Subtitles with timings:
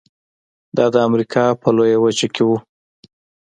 [0.77, 2.49] دا د امریکا په لویه وچه کې و.